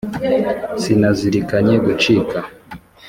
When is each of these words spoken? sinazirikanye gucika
sinazirikanye 0.81 1.73
gucika 1.85 2.39